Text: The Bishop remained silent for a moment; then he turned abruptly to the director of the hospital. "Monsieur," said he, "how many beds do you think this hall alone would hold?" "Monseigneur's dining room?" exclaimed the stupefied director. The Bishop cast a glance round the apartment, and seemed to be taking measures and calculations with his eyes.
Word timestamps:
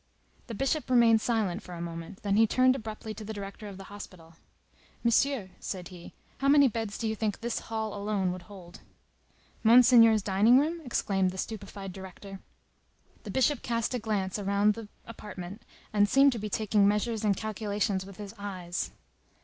The 0.47 0.55
Bishop 0.55 0.89
remained 0.89 1.21
silent 1.21 1.61
for 1.61 1.75
a 1.75 1.79
moment; 1.79 2.23
then 2.23 2.35
he 2.35 2.47
turned 2.47 2.75
abruptly 2.75 3.13
to 3.13 3.23
the 3.23 3.33
director 3.35 3.67
of 3.67 3.77
the 3.77 3.83
hospital. 3.83 4.33
"Monsieur," 5.03 5.51
said 5.59 5.89
he, 5.89 6.15
"how 6.39 6.47
many 6.47 6.67
beds 6.67 6.97
do 6.97 7.07
you 7.07 7.15
think 7.15 7.39
this 7.41 7.59
hall 7.59 7.93
alone 7.93 8.31
would 8.31 8.41
hold?" 8.41 8.79
"Monseigneur's 9.61 10.23
dining 10.23 10.57
room?" 10.57 10.81
exclaimed 10.83 11.29
the 11.29 11.37
stupefied 11.37 11.93
director. 11.93 12.39
The 13.25 13.29
Bishop 13.29 13.61
cast 13.61 13.93
a 13.93 13.99
glance 13.99 14.39
round 14.39 14.73
the 14.73 14.87
apartment, 15.05 15.61
and 15.93 16.09
seemed 16.09 16.31
to 16.31 16.39
be 16.39 16.49
taking 16.49 16.87
measures 16.87 17.23
and 17.23 17.37
calculations 17.37 18.03
with 18.03 18.17
his 18.17 18.33
eyes. 18.39 18.89